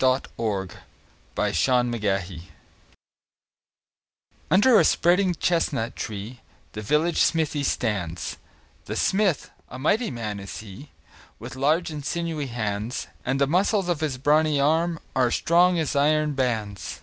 THE 0.00 0.22
VILLAGE 0.36 0.70
BLACKSMITH 1.34 2.42
Under 4.48 4.78
a 4.78 4.84
spreading 4.84 5.34
chestnut 5.34 5.96
tree 5.96 6.38
The 6.70 6.82
village 6.82 7.20
smithy 7.20 7.64
stands; 7.64 8.36
The 8.84 8.94
smith, 8.94 9.50
a 9.68 9.76
mighty 9.76 10.12
man 10.12 10.38
is 10.38 10.58
he, 10.58 10.92
With 11.40 11.56
large 11.56 11.90
and 11.90 12.06
sinewy 12.06 12.46
hands; 12.46 13.08
And 13.26 13.40
the 13.40 13.48
muscles 13.48 13.88
of 13.88 13.98
his 13.98 14.18
brawny 14.18 14.60
arms 14.60 15.00
Are 15.16 15.32
strong 15.32 15.80
as 15.80 15.96
iron 15.96 16.34
bands. 16.34 17.00